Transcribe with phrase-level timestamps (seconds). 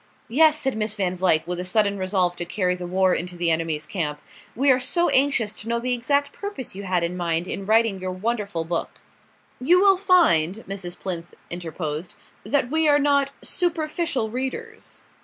[0.29, 3.51] "Yes," said Miss Van Vluyck, with a sudden resolve to carry the war into the
[3.51, 4.19] enemy's camp.
[4.55, 7.99] "We are so anxious to know the exact purpose you had in mind in writing
[7.99, 8.99] your wonderful book."
[9.59, 10.99] "You will find," Mrs.
[10.99, 15.03] Plinth interposed, "that we are not superficial readers."